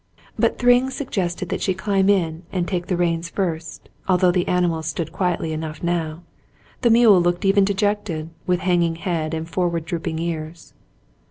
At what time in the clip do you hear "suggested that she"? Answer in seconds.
0.89-1.75